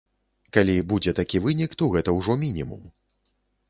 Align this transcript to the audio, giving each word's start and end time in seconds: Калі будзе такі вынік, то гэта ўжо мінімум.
Калі 0.57 0.75
будзе 0.93 1.15
такі 1.21 1.43
вынік, 1.45 1.79
то 1.83 1.93
гэта 1.99 2.19
ўжо 2.19 2.41
мінімум. 2.49 2.93